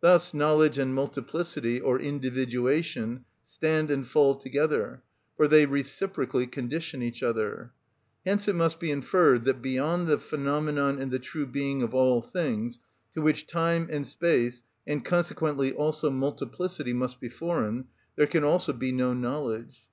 [0.00, 5.04] Thus knowledge and multiplicity, or individuation, stand and fall together,
[5.36, 7.70] for they reciprocally condition each other.
[8.26, 12.20] Hence it must be inferred that, beyond the phenomenon in the true being of all
[12.20, 12.80] things,
[13.14, 17.84] to which time and space, and consequently also multiplicity, must be foreign,
[18.16, 19.84] there can also be no knowledge.